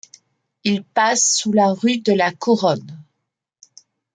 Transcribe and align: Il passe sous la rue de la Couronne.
Il 0.63 0.83
passe 0.83 1.37
sous 1.37 1.53
la 1.53 1.71
rue 1.71 1.99
de 1.99 2.11
la 2.11 2.31
Couronne. 2.31 3.03